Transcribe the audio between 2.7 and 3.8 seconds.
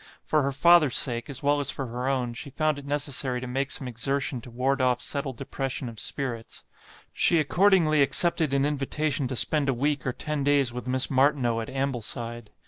it necessary to make